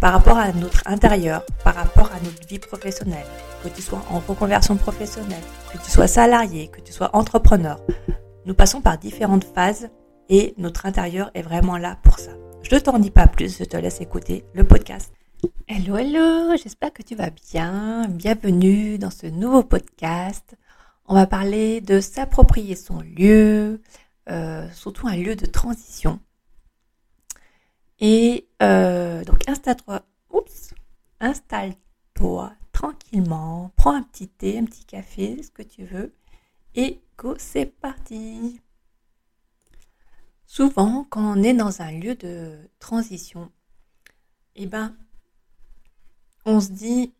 par 0.00 0.14
rapport 0.14 0.38
à 0.38 0.50
notre 0.52 0.82
intérieur, 0.86 1.44
par 1.62 1.74
rapport 1.74 2.10
à 2.12 2.20
notre 2.24 2.48
vie 2.48 2.58
professionnelle, 2.58 3.26
que 3.62 3.68
tu 3.68 3.82
sois 3.82 4.02
en 4.10 4.18
reconversion 4.20 4.76
professionnelle, 4.76 5.42
que 5.72 5.78
tu 5.78 5.90
sois 5.90 6.08
salarié, 6.08 6.68
que 6.68 6.80
tu 6.80 6.92
sois 6.92 7.14
entrepreneur. 7.14 7.78
Nous 8.46 8.54
passons 8.54 8.80
par 8.80 8.96
différentes 8.96 9.44
phases 9.44 9.90
et 10.30 10.54
notre 10.56 10.86
intérieur 10.86 11.30
est 11.34 11.42
vraiment 11.42 11.76
là 11.76 11.98
pour 12.02 12.18
ça. 12.18 12.32
Je 12.62 12.74
ne 12.74 12.80
t'en 12.80 12.98
dis 12.98 13.10
pas 13.10 13.26
plus, 13.26 13.58
je 13.58 13.64
te 13.64 13.76
laisse 13.76 14.00
écouter 14.00 14.44
le 14.54 14.64
podcast. 14.64 15.12
Hello, 15.68 15.96
hello, 15.96 16.56
j'espère 16.56 16.92
que 16.92 17.02
tu 17.02 17.14
vas 17.14 17.30
bien. 17.30 18.06
Bienvenue 18.08 18.98
dans 18.98 19.10
ce 19.10 19.26
nouveau 19.26 19.62
podcast. 19.62 20.56
On 21.06 21.14
va 21.14 21.26
parler 21.26 21.82
de 21.82 22.00
s'approprier 22.00 22.74
son 22.74 23.00
lieu, 23.00 23.82
euh, 24.30 24.66
surtout 24.72 25.08
un 25.08 25.16
lieu 25.16 25.36
de 25.36 25.46
transition. 25.46 26.20
Et 28.00 28.48
euh, 28.62 29.22
donc 29.24 29.46
installe-toi, 29.48 30.02
installe-toi 31.20 32.52
tranquillement, 32.72 33.72
prends 33.76 33.94
un 33.94 34.02
petit 34.02 34.28
thé, 34.28 34.58
un 34.58 34.64
petit 34.64 34.84
café, 34.84 35.42
ce 35.42 35.50
que 35.50 35.62
tu 35.62 35.84
veux, 35.84 36.14
et 36.74 37.00
go, 37.18 37.34
c'est 37.38 37.66
parti. 37.66 38.60
Souvent, 40.46 41.04
quand 41.10 41.38
on 41.38 41.42
est 41.42 41.54
dans 41.54 41.82
un 41.82 41.92
lieu 41.92 42.14
de 42.14 42.58
transition, 42.78 43.52
eh 44.56 44.66
ben, 44.66 44.96
on 46.46 46.60
se 46.60 46.72
dit, 46.72 47.12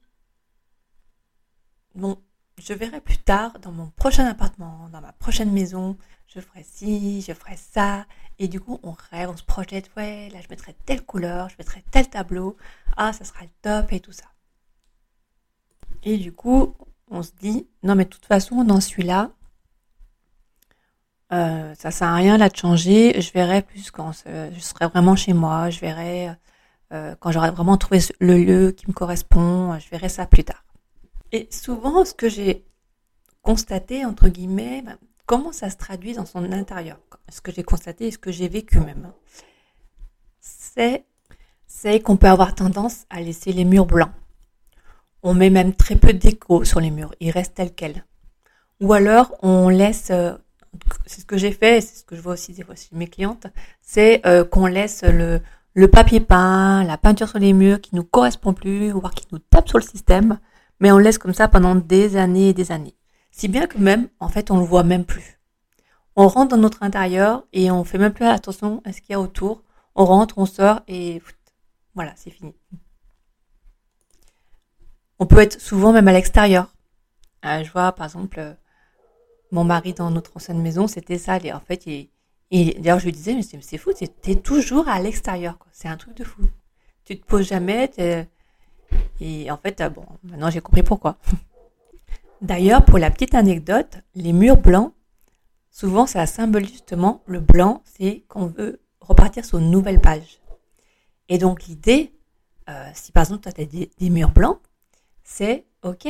bon, 1.94 2.18
je 2.60 2.72
verrai 2.74 3.00
plus 3.00 3.18
tard 3.18 3.58
dans 3.60 3.72
mon 3.72 3.88
prochain 3.96 4.26
appartement, 4.26 4.88
dans 4.92 5.00
ma 5.00 5.12
prochaine 5.12 5.50
maison, 5.50 5.96
je 6.26 6.40
ferai 6.40 6.62
ci, 6.62 7.22
je 7.22 7.32
ferai 7.32 7.56
ça. 7.56 8.06
Et 8.38 8.48
du 8.48 8.60
coup, 8.60 8.78
on 8.82 8.94
rêve, 9.10 9.30
on 9.30 9.36
se 9.36 9.42
projette, 9.42 9.90
ouais, 9.96 10.28
là, 10.32 10.40
je 10.42 10.48
mettrai 10.48 10.74
telle 10.86 11.04
couleur, 11.04 11.48
je 11.48 11.56
mettrai 11.58 11.82
tel 11.90 12.08
tableau, 12.08 12.56
ah, 12.96 13.12
ça 13.12 13.24
sera 13.24 13.42
le 13.42 13.50
top 13.62 13.92
et 13.92 14.00
tout 14.00 14.12
ça. 14.12 14.24
Et 16.02 16.16
du 16.16 16.32
coup, 16.32 16.74
on 17.10 17.22
se 17.22 17.32
dit, 17.40 17.66
non, 17.82 17.94
mais 17.94 18.04
de 18.04 18.10
toute 18.10 18.26
façon, 18.26 18.64
dans 18.64 18.80
celui-là, 18.80 19.30
euh, 21.32 21.74
ça 21.78 21.90
sert 21.90 22.08
à 22.08 22.14
rien 22.14 22.38
là 22.38 22.48
de 22.48 22.56
changer. 22.56 23.20
Je 23.20 23.32
verrai 23.32 23.62
plus 23.62 23.90
quand 23.90 24.12
je 24.12 24.60
serai 24.60 24.86
vraiment 24.88 25.16
chez 25.16 25.32
moi. 25.32 25.70
Je 25.70 25.80
verrai 25.80 26.30
euh, 26.92 27.14
quand 27.20 27.30
j'aurai 27.30 27.50
vraiment 27.50 27.76
trouvé 27.76 28.00
le 28.18 28.36
lieu 28.36 28.72
qui 28.72 28.88
me 28.88 28.92
correspond. 28.92 29.78
Je 29.78 29.88
verrai 29.90 30.08
ça 30.08 30.26
plus 30.26 30.44
tard. 30.44 30.64
Et 31.32 31.48
souvent, 31.50 32.04
ce 32.04 32.14
que 32.14 32.28
j'ai 32.28 32.64
constaté, 33.42 34.04
entre 34.04 34.28
guillemets, 34.28 34.82
ben, 34.82 34.98
comment 35.26 35.52
ça 35.52 35.70
se 35.70 35.76
traduit 35.76 36.14
dans 36.14 36.26
son 36.26 36.50
intérieur, 36.52 36.98
ce 37.28 37.40
que 37.40 37.52
j'ai 37.52 37.62
constaté 37.62 38.08
et 38.08 38.10
ce 38.10 38.18
que 38.18 38.32
j'ai 38.32 38.48
vécu 38.48 38.80
même, 38.80 39.06
hein, 39.06 39.14
c'est, 40.40 41.04
qu'on 42.00 42.16
peut 42.16 42.26
avoir 42.26 42.54
tendance 42.54 43.04
à 43.10 43.20
laisser 43.20 43.52
les 43.52 43.64
murs 43.64 43.86
blancs. 43.86 44.10
On 45.22 45.34
met 45.34 45.50
même 45.50 45.74
très 45.74 45.96
peu 45.96 46.12
de 46.12 46.18
déco 46.18 46.64
sur 46.64 46.80
les 46.80 46.90
murs, 46.90 47.14
ils 47.20 47.30
restent 47.30 47.54
tels 47.54 47.74
quels. 47.74 48.04
Ou 48.80 48.92
alors 48.92 49.36
on 49.42 49.68
laisse, 49.68 50.08
euh, 50.10 50.36
c'est 51.06 51.20
ce 51.20 51.26
que 51.26 51.36
j'ai 51.36 51.52
fait, 51.52 51.80
c'est 51.80 52.00
ce 52.00 52.04
que 52.04 52.16
je 52.16 52.20
vois 52.22 52.32
aussi 52.32 52.52
des 52.52 52.64
fois 52.64 52.74
chez 52.74 52.88
mes 52.92 53.06
clientes, 53.06 53.46
c'est 53.82 54.26
euh, 54.26 54.44
qu'on 54.44 54.66
laisse 54.66 55.04
le, 55.04 55.40
le 55.74 55.88
papier 55.88 56.20
peint, 56.20 56.82
la 56.84 56.98
peinture 56.98 57.28
sur 57.28 57.38
les 57.38 57.52
murs 57.52 57.80
qui 57.80 57.94
nous 57.94 58.04
correspond 58.04 58.52
plus, 58.52 58.90
voire 58.90 59.14
qui 59.14 59.26
nous 59.30 59.38
tape 59.38 59.68
sur 59.68 59.78
le 59.78 59.84
système, 59.84 60.40
mais 60.80 60.90
on 60.90 60.98
laisse 60.98 61.18
comme 61.18 61.34
ça 61.34 61.48
pendant 61.48 61.74
des 61.74 62.16
années 62.16 62.48
et 62.48 62.54
des 62.54 62.72
années. 62.72 62.96
Si 63.30 63.48
bien 63.48 63.66
que 63.66 63.78
même, 63.78 64.08
en 64.18 64.28
fait, 64.28 64.50
on 64.50 64.58
le 64.58 64.64
voit 64.64 64.82
même 64.82 65.04
plus. 65.04 65.40
On 66.16 66.26
rentre 66.26 66.50
dans 66.50 66.60
notre 66.60 66.82
intérieur 66.82 67.46
et 67.52 67.70
on 67.70 67.84
fait 67.84 67.98
même 67.98 68.12
plus 68.12 68.26
attention 68.26 68.82
à 68.84 68.92
ce 68.92 69.00
qu'il 69.00 69.12
y 69.12 69.14
a 69.14 69.20
autour. 69.20 69.62
On 69.94 70.04
rentre, 70.04 70.38
on 70.38 70.46
sort 70.46 70.80
et 70.88 71.22
voilà, 71.94 72.12
c'est 72.16 72.30
fini. 72.30 72.54
On 75.18 75.26
peut 75.26 75.38
être 75.38 75.60
souvent 75.60 75.92
même 75.92 76.08
à 76.08 76.12
l'extérieur. 76.12 76.74
Euh, 77.44 77.62
je 77.62 77.70
vois, 77.70 77.92
par 77.92 78.06
exemple, 78.06 78.38
euh, 78.40 78.54
mon 79.52 79.64
mari 79.64 79.92
dans 79.92 80.10
notre 80.10 80.36
ancienne 80.36 80.60
maison, 80.60 80.86
c'était 80.86 81.18
ça. 81.18 81.38
Et 81.38 81.52
en 81.52 81.60
fait, 81.60 81.86
et 81.86 82.10
d'ailleurs, 82.50 82.98
je 82.98 83.04
lui 83.04 83.12
disais, 83.12 83.34
mais 83.34 83.42
c'est 83.42 83.78
fou, 83.78 83.92
t'es 83.92 84.34
toujours 84.36 84.88
à 84.88 85.00
l'extérieur. 85.00 85.58
C'est 85.72 85.88
un 85.88 85.96
truc 85.96 86.16
de 86.16 86.24
fou. 86.24 86.42
Tu 87.04 87.18
te 87.18 87.24
poses 87.24 87.46
jamais. 87.46 87.90
Et 89.20 89.50
en 89.50 89.56
fait, 89.56 89.80
euh, 89.80 89.88
bon, 89.88 90.04
maintenant 90.22 90.50
j'ai 90.50 90.60
compris 90.60 90.82
pourquoi. 90.82 91.18
D'ailleurs, 92.40 92.84
pour 92.84 92.98
la 92.98 93.10
petite 93.10 93.34
anecdote, 93.34 93.98
les 94.14 94.32
murs 94.32 94.56
blancs, 94.56 94.94
souvent 95.70 96.06
ça 96.06 96.26
symbolise 96.26 96.70
justement 96.70 97.22
le 97.26 97.40
blanc, 97.40 97.82
c'est 97.84 98.24
qu'on 98.28 98.46
veut 98.46 98.80
repartir 99.00 99.44
sur 99.44 99.58
une 99.58 99.70
nouvelle 99.70 100.00
page. 100.00 100.40
Et 101.28 101.38
donc 101.38 101.64
l'idée, 101.64 102.12
euh, 102.68 102.90
si 102.94 103.12
par 103.12 103.24
exemple 103.24 103.42
tu 103.42 103.60
as 103.60 103.64
des, 103.64 104.10
murs 104.10 104.32
blancs, 104.32 104.58
c'est 105.22 105.66
ok, 105.82 106.08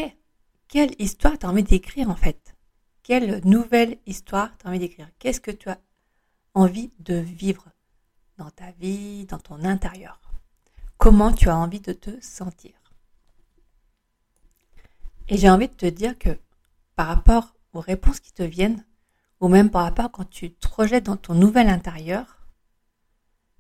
quelle 0.68 0.90
histoire 0.98 1.38
tu 1.38 1.46
as 1.46 1.48
envie 1.48 1.64
d'écrire 1.64 2.08
en 2.10 2.16
fait? 2.16 2.54
Quelle 3.02 3.40
nouvelle 3.44 3.98
histoire 4.06 4.56
tu 4.56 4.66
as 4.66 4.70
envie 4.70 4.78
d'écrire? 4.78 5.08
Qu'est-ce 5.18 5.40
que 5.40 5.50
tu 5.50 5.68
as 5.68 5.78
envie 6.54 6.92
de 7.00 7.14
vivre 7.14 7.68
dans 8.38 8.50
ta 8.50 8.70
vie, 8.78 9.26
dans 9.26 9.38
ton 9.38 9.64
intérieur? 9.64 10.29
Comment 11.00 11.32
tu 11.32 11.48
as 11.48 11.56
envie 11.56 11.80
de 11.80 11.94
te 11.94 12.10
sentir 12.20 12.72
et 15.28 15.38
j'ai 15.38 15.48
envie 15.48 15.68
de 15.68 15.72
te 15.72 15.86
dire 15.86 16.18
que 16.18 16.38
par 16.94 17.06
rapport 17.06 17.54
aux 17.72 17.80
réponses 17.80 18.20
qui 18.20 18.32
te 18.34 18.42
viennent, 18.42 18.84
ou 19.40 19.48
même 19.48 19.70
par 19.70 19.84
rapport 19.84 20.10
quand 20.10 20.28
tu 20.28 20.52
te 20.52 20.68
projettes 20.68 21.04
dans 21.04 21.16
ton 21.16 21.32
nouvel 21.34 21.70
intérieur, 21.70 22.36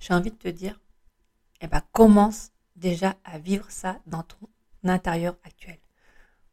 j'ai 0.00 0.12
envie 0.12 0.32
de 0.32 0.36
te 0.36 0.48
dire, 0.48 0.78
eh 1.62 1.66
ben, 1.66 1.80
commence 1.92 2.50
déjà 2.76 3.16
à 3.24 3.38
vivre 3.38 3.70
ça 3.70 4.00
dans 4.06 4.24
ton 4.24 4.48
intérieur 4.84 5.36
actuel. 5.44 5.78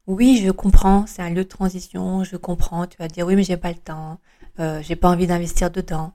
Oui, 0.06 0.42
je 0.42 0.52
comprends, 0.52 1.06
c'est 1.06 1.22
un 1.22 1.32
lieu 1.32 1.44
de 1.44 1.50
transition, 1.50 2.24
je 2.24 2.38
comprends, 2.38 2.88
tu 2.88 2.98
vas 2.98 3.10
dire 3.10 3.26
oui, 3.26 3.36
mais 3.36 3.44
j'ai 3.44 3.58
pas 3.58 3.72
le 3.74 3.78
temps, 3.80 4.22
euh, 4.60 4.82
j'ai 4.84 4.96
pas 4.96 5.10
envie 5.10 5.28
d'investir 5.28 5.70
dedans. 5.70 6.14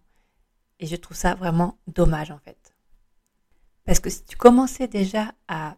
Et 0.79 0.87
je 0.87 0.97
trouve 0.97 1.17
ça 1.17 1.35
vraiment 1.35 1.77
dommage 1.89 2.31
en 2.31 2.39
fait. 2.39 2.62
Parce 3.85 4.01
que 4.01 4.11
si 4.11 4.25
tu 4.25 4.37
commençais 4.37 4.89
déjà 4.89 5.35
à, 5.49 5.77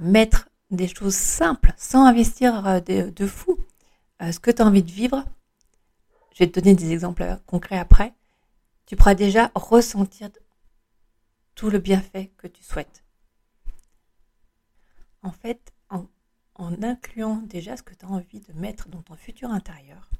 mettre 0.00 0.48
des 0.70 0.88
choses 0.88 1.14
simples, 1.14 1.72
sans 1.76 2.04
investir 2.06 2.66
euh, 2.66 2.80
de, 2.80 3.26
fou. 3.26 3.58
Euh, 4.22 4.32
ce 4.32 4.40
que 4.40 4.50
tu 4.50 4.62
as 4.62 4.66
envie 4.66 4.82
de 4.82 4.90
vivre, 4.90 5.24
je 6.32 6.44
vais 6.44 6.50
te 6.50 6.60
donner 6.60 6.74
des 6.74 6.92
exemples 6.92 7.22
euh, 7.22 7.36
concrets 7.46 7.78
après, 7.78 8.14
tu 8.86 8.96
pourras 8.96 9.14
déjà 9.14 9.50
ressentir 9.54 10.30
tout 11.54 11.70
le 11.70 11.78
bienfait 11.78 12.32
que 12.36 12.46
tu 12.46 12.62
souhaites. 12.62 13.04
En 15.22 15.32
fait, 15.32 15.72
en, 15.90 16.06
incluant 16.82 17.36
déjà 17.36 17.76
ce 17.76 17.82
que 17.82 17.94
tu 17.94 18.06
as 18.06 18.08
envie 18.08 18.40
de 18.40 18.52
mettre 18.52 18.88
dans 18.88 19.02
ton 19.02 19.16
futur 19.16 19.50
intérieur, 19.50 20.10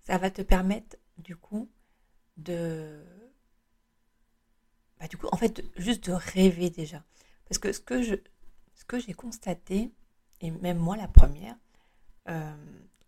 ça 0.00 0.18
va 0.18 0.30
te 0.30 0.42
permettre 0.42 0.96
du 1.18 1.36
coup 1.36 1.70
de... 2.36 3.02
Bah, 4.98 5.06
du 5.08 5.16
coup, 5.16 5.28
en 5.32 5.36
fait, 5.36 5.62
juste 5.76 6.08
de 6.08 6.12
rêver 6.12 6.70
déjà. 6.70 7.02
Parce 7.48 7.58
que 7.58 7.72
ce 7.72 7.80
que 7.80 8.02
j'ai 8.98 9.14
constaté, 9.14 9.90
et 10.40 10.50
même 10.50 10.78
moi 10.78 10.96
la 10.96 11.08
première, 11.08 11.56
euh, 12.28 12.54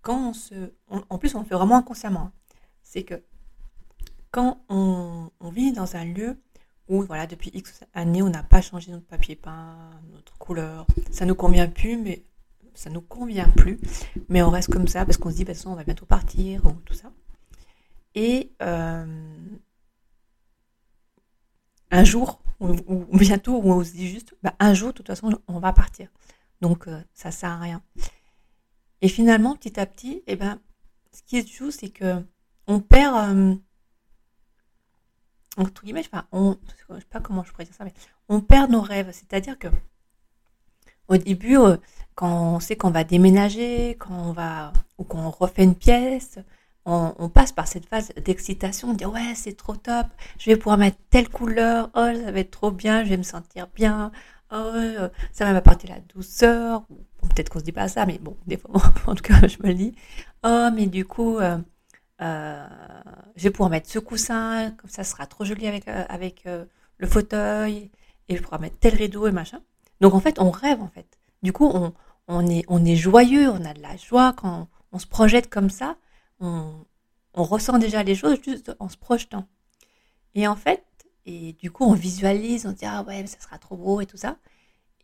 quand 0.03 0.31
on 0.31 0.33
se... 0.33 0.73
en 0.89 1.19
plus, 1.19 1.35
on 1.35 1.41
le 1.41 1.47
fait 1.47 1.55
vraiment 1.55 1.77
inconsciemment. 1.77 2.21
Hein, 2.21 2.33
c'est 2.83 3.03
que 3.03 3.23
quand 4.31 4.61
on, 4.69 5.31
vit 5.53 5.73
dans 5.73 5.97
un 5.97 6.05
lieu 6.05 6.39
où, 6.89 7.03
voilà, 7.03 7.27
depuis 7.27 7.51
X 7.55 7.85
années, 7.95 8.23
on 8.23 8.31
n'a 8.31 8.43
pas 8.43 8.61
changé 8.61 8.91
notre 8.91 9.07
papier 9.07 9.37
peint, 9.37 9.91
notre 10.13 10.37
couleur, 10.39 10.87
ça 11.11 11.27
nous 11.27 11.35
convient 11.35 11.69
plus, 11.69 11.97
mais 11.97 12.23
ça 12.75 12.91
nous 12.91 13.01
convient 13.01 13.49
plus, 13.49 13.79
mais 14.29 14.43
on 14.43 14.51
reste 14.51 14.71
comme 14.71 14.89
ça 14.89 15.05
parce 15.05 15.17
qu'on 15.17 15.31
se 15.31 15.37
dit, 15.37 15.45
bah, 15.45 15.53
on 15.67 15.75
va 15.75 15.85
bientôt 15.85 16.07
partir 16.07 16.65
ou 16.67 16.73
tout 16.85 16.95
ça. 16.95 17.13
Et 18.15 18.53
euh, 18.63 19.28
un 21.99 22.05
jour, 22.05 22.41
ou, 22.61 23.19
bientôt, 23.19 23.57
où 23.61 23.73
on 23.73 23.83
se 23.83 23.93
dit 23.93 24.09
juste, 24.09 24.35
bah, 24.43 24.55
un 24.61 24.73
jour, 24.73 24.89
de 24.89 24.93
toute 24.95 25.09
façon, 25.09 25.37
on 25.49 25.59
va 25.59 25.73
partir. 25.73 26.09
Donc, 26.61 26.87
euh, 26.87 27.01
ça 27.13 27.33
sert 27.33 27.51
à 27.51 27.59
rien. 27.59 27.83
Et 29.03 29.09
finalement, 29.09 29.57
petit 29.57 29.79
à 29.81 29.87
petit, 29.87 30.23
eh 30.29 30.37
ben, 30.37 30.61
ce 31.13 31.23
qui 31.23 31.39
est 31.39 31.49
joue, 31.49 31.73
c'est 31.73 31.89
que 31.89 32.25
on 32.69 32.81
perd, 32.81 33.17
euh, 33.17 33.55
entre 35.57 35.83
guillemets, 35.83 36.05
je 36.05 36.09
sais, 36.09 37.01
sais 37.01 37.07
pas 37.11 37.21
comment 37.21 37.43
je 37.43 37.51
pourrais 37.51 37.65
dire 37.65 37.75
ça, 37.75 37.85
mais 37.85 37.95
on 38.29 38.41
perd 38.41 38.71
nos 38.71 38.83
rêves. 38.83 39.11
C'est-à-dire 39.13 39.59
que 39.59 39.69
au 41.09 41.17
début, 41.17 41.59
euh, 41.59 41.77
quand 42.15 42.55
on 42.55 42.61
sait 42.61 42.77
qu'on 42.77 42.91
va 42.91 43.03
déménager, 43.03 43.97
quand 43.99 44.15
on 44.15 44.33
va 44.33 44.73
ou 44.99 45.05
qu'on 45.05 45.31
refait 45.31 45.65
une 45.65 45.75
pièce, 45.75 46.39
on, 46.85 47.29
passe 47.29 47.53
par 47.53 47.69
cette 47.69 47.85
phase 47.85 48.13
d'excitation, 48.25 48.93
de 48.93 48.99
dire 48.99 49.13
ouais 49.13 49.35
c'est 49.35 49.57
trop 49.57 49.77
top, 49.77 50.07
je 50.39 50.51
vais 50.51 50.57
pouvoir 50.57 50.79
mettre 50.79 50.97
telle 51.11 51.29
couleur, 51.29 51.91
oh 51.95 52.09
ça 52.25 52.33
va 52.33 52.41
être 52.41 52.51
trop 52.51 52.71
bien, 52.71 53.05
je 53.05 53.11
vais 53.11 53.19
me 53.19 53.23
sentir 53.23 53.69
bien, 53.75 54.11
oh 54.51 54.55
euh, 54.55 55.09
ça 55.33 55.45
va 55.45 55.53
m'apporter 55.53 55.87
la 55.89 56.01
douceur, 56.15 56.85
peut-être 57.21 57.51
qu'on 57.51 57.59
se 57.59 57.65
dit 57.65 57.73
pas 57.73 57.89
ça, 57.89 58.07
mais 58.07 58.19
bon 58.19 58.37
des 58.47 58.57
fois 58.57 58.71
en 59.07 59.15
tout 59.15 59.23
cas 59.23 59.47
je 59.47 59.59
me 59.63 59.69
le 59.69 59.75
dis, 59.75 59.95
oh 60.45 60.69
mais 60.75 60.87
du 60.87 61.05
coup 61.05 61.39
euh, 61.39 61.59
je 62.21 63.43
vais 63.43 63.51
pouvoir 63.51 63.69
mettre 63.71 63.91
ce 63.91 63.99
coussin, 63.99 64.73
comme 64.79 64.91
ça, 64.91 65.05
sera 65.05 65.27
trop 65.27 65.45
joli 65.45 65.67
avec 65.67 65.87
avec 65.89 66.45
le 66.97 67.07
fauteuil, 67.07 67.91
et 68.29 68.37
je 68.37 68.43
pourrai 68.43 68.59
mettre 68.59 68.79
tel 68.79 68.95
rideau 68.95 69.27
et 69.27 69.33
machin. 69.33 69.61
Donc 70.01 70.15
en 70.15 70.21
fait, 70.21 70.41
on 70.41 70.51
rêve 70.51 70.81
en 70.81 70.89
fait. 70.89 71.19
Du 71.43 71.53
coup, 71.53 71.67
on, 71.67 71.93
on, 72.29 72.47
est, 72.47 72.65
on 72.69 72.85
est 72.85 72.97
joyeux, 72.97 73.49
on 73.49 73.65
a 73.65 73.75
de 73.75 73.83
la 73.83 73.97
joie 73.97 74.33
quand 74.33 74.69
on, 74.93 74.99
se 74.99 75.07
projette 75.07 75.49
comme 75.49 75.71
ça. 75.71 75.97
On, 76.41 76.85
ressent 77.35 77.79
déjà 77.79 78.03
les 78.03 78.17
choses 78.17 78.39
juste 78.43 78.73
en 78.81 78.89
se 78.89 78.97
projetant. 78.97 79.47
Et 80.35 80.49
en 80.49 80.57
fait, 80.57 80.85
et 81.25 81.53
du 81.53 81.71
coup, 81.71 81.85
on 81.85 81.95
visualise, 81.95 82.67
on 82.67 82.73
dit 82.73 82.85
ah 82.85 83.03
ouais, 83.05 83.27
ça 83.27 83.41
sera 83.41 83.59
trop 83.59 83.77
beau 83.77 84.01
et 84.01 84.07
tout 84.07 84.17
ça. 84.17 84.39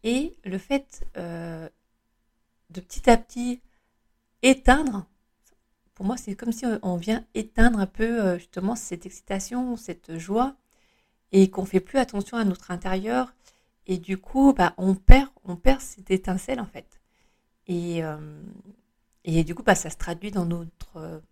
Et 0.03 0.37
le 0.45 0.59
fait 0.59 1.07
euh, 1.17 1.69
de 2.71 2.81
petit 2.81 3.09
à 3.09 3.17
petit 3.17 3.61
éteindre, 4.43 5.07
pour 5.95 6.07
moi, 6.07 6.17
c'est 6.17 6.35
comme 6.35 6.53
si 6.53 6.65
on 6.83 6.97
vient 6.97 7.25
éteindre 7.35 7.79
un 7.79 7.87
peu 7.87 8.23
euh, 8.23 8.39
justement 8.39 8.75
cette 8.75 9.07
excitation, 9.07 9.77
cette 9.77 10.19
joie, 10.19 10.57
et 11.33 11.51
qu'on 11.51 11.65
fait 11.65 11.81
plus 11.81 11.99
attention 11.99 12.37
à 12.37 12.45
notre 12.45 12.71
intérieur 12.71 13.33
et 13.87 13.99
du 13.99 14.19
coup, 14.19 14.53
bah, 14.55 14.75
on 14.79 14.95
perd, 14.95 15.29
on 15.45 15.57
perd 15.57 15.81
cette 15.81 16.11
étincelle 16.11 16.61
en 16.61 16.67
fait. 16.67 17.01
Et, 17.67 18.05
euh, 18.05 18.17
et 19.25 19.45
du 19.45 19.55
coup, 19.55 19.63
bah, 19.63 19.75
ça 19.75 19.91
se 19.91 19.97
traduit 19.97 20.31
dans 20.31 20.45
notre, 20.45 21.23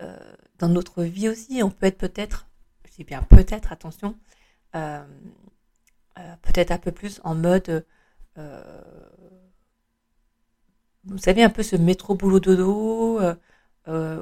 euh, 0.00 0.34
dans 0.58 0.68
notre 0.68 1.02
vie 1.04 1.28
aussi. 1.28 1.62
On 1.62 1.70
peut 1.70 1.86
être 1.86 1.98
peut-être, 1.98 2.46
je 2.88 2.92
dis 2.96 3.04
bien 3.04 3.22
peut-être, 3.22 3.72
attention, 3.72 4.16
euh, 4.74 5.04
peut-être 6.42 6.70
un 6.70 6.78
peu 6.78 6.92
plus 6.92 7.20
en 7.24 7.34
mode, 7.34 7.84
vous 11.04 11.18
savez, 11.18 11.42
un 11.42 11.50
peu 11.50 11.62
ce 11.62 11.76
métro 11.76 12.14
boulot 12.14 12.40
dodo, 12.40 13.20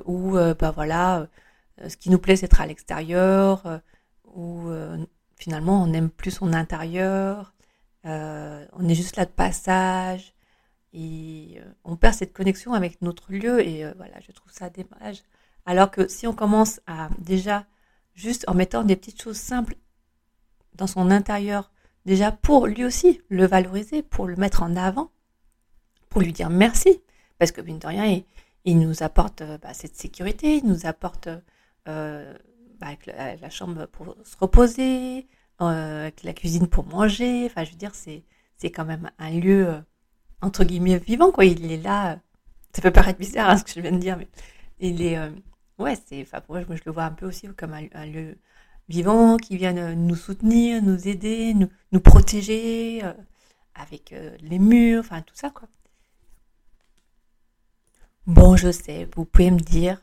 où 0.07 0.33
bah 0.33 0.71
voilà, 0.73 1.27
ce 1.89 1.97
qui 1.97 2.11
nous 2.11 2.19
plaît, 2.19 2.37
c'est 2.37 2.47
être 2.47 2.61
à 2.61 2.67
l'extérieur, 2.67 3.81
où 4.25 4.71
finalement 5.37 5.83
on 5.83 5.87
n'aime 5.89 6.11
plus 6.11 6.33
son 6.33 6.53
intérieur, 6.53 7.55
euh, 8.07 8.67
on 8.73 8.89
est 8.89 8.95
juste 8.95 9.17
là 9.17 9.25
de 9.25 9.31
passage 9.31 10.34
euh, 10.97 11.65
on 11.85 11.97
perd 11.97 12.15
cette 12.15 12.33
connexion 12.33 12.73
avec 12.73 13.03
notre 13.03 13.33
lieu 13.33 13.67
et 13.67 13.85
euh, 13.85 13.93
voilà, 13.97 14.21
je 14.21 14.33
trouve 14.33 14.53
ça 14.53 14.71
dommage. 14.71 15.23
Alors 15.67 15.91
que 15.91 16.09
si 16.09 16.27
on 16.27 16.35
commence 16.35 16.81
à 16.87 17.09
déjà 17.19 17.67
juste 18.15 18.45
en 18.49 18.55
mettant 18.55 18.85
des 18.85 18.97
petites 18.97 19.21
choses 19.21 19.39
simples 19.39 19.77
dans 20.75 20.87
son 20.87 21.11
intérieur, 21.11 21.73
déjà 22.05 22.31
pour 22.33 22.67
lui 22.67 22.85
aussi 22.85 23.21
le 23.29 23.47
valoriser, 23.47 24.03
pour 24.03 24.27
le 24.27 24.37
mettre 24.37 24.63
en 24.63 24.77
avant, 24.77 25.11
pour 26.11 26.21
lui 26.21 26.33
dire 26.33 26.51
merci, 26.51 27.01
parce 27.39 27.51
que 27.51 27.61
mine 27.61 27.79
de 27.79 27.87
rien, 27.87 28.23
il, 28.65 28.79
nous 28.79 29.03
apporte 29.03 29.43
bah, 29.63 29.75
cette 29.75 29.97
sécurité, 29.97 30.59
il 30.59 30.67
nous 30.67 30.87
apporte 30.87 31.29
bah, 31.87 32.91
la, 33.07 33.51
chambre 33.51 33.87
pour 33.87 34.17
se 34.25 34.37
reposer, 34.37 35.27
euh, 35.61 36.03
avec 36.03 36.25
la 36.25 36.33
cuisine 36.33 36.67
pour 36.67 36.85
manger. 36.85 37.47
Enfin, 37.47 37.65
je 37.65 37.71
veux 37.71 37.77
dire, 37.77 37.95
c'est, 37.95 38.25
c'est 38.57 38.71
quand 38.71 38.85
même 38.85 39.11
un 39.19 39.31
lieu, 39.31 39.69
euh, 39.69 39.81
entre 40.45 40.65
guillemets, 40.65 40.99
vivant, 40.99 41.33
quoi. 41.33 41.45
Il 41.45 41.71
est 41.71 41.83
là. 41.83 42.13
Euh, 42.13 42.17
ça 42.73 42.83
peut 42.83 42.91
paraître 42.91 43.19
bizarre, 43.19 43.51
hein, 43.51 43.57
ce 43.57 43.65
que 43.65 43.71
je 43.75 43.81
viens 43.81 43.93
de 43.93 43.99
dire, 43.99 44.17
mais 44.17 44.29
il 44.81 45.03
est. 45.03 45.19
ouais, 45.79 45.97
c'est. 46.07 46.23
Enfin, 46.23 46.41
pour 46.41 46.55
moi, 46.57 46.65
je, 46.69 46.83
le 46.85 46.93
vois 46.93 47.05
un 47.05 47.13
peu 47.13 47.27
aussi 47.27 47.49
comme 47.57 47.73
un, 47.75 48.07
lieu 48.07 48.37
vivant 48.89 49.37
qui 49.39 49.57
vient 49.57 49.73
nous 49.95 50.17
soutenir, 50.17 50.83
nous 50.83 51.09
aider, 51.09 51.55
nous, 51.55 51.69
nous 51.93 52.01
protéger 52.01 53.03
avec 53.75 54.15
les 54.41 54.59
murs, 54.59 55.01
enfin, 55.01 55.23
tout 55.23 55.35
ça, 55.37 55.51
quoi. 55.51 55.69
Bon, 58.27 58.57
je 58.57 58.73
sais, 58.73 59.07
vous 59.15 59.27
pouvez 59.27 59.51
me 59.51 59.59
dire, 59.59 60.01